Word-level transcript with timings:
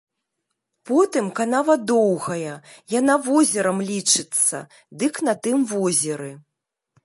Потым 0.89 1.25
канава 1.39 1.75
доўгая, 1.91 2.55
яна 2.99 3.15
возерам 3.27 3.77
лічыцца, 3.93 4.57
дык 5.05 5.13
на 5.29 5.33
тым 5.45 5.57
возеры. 5.77 6.31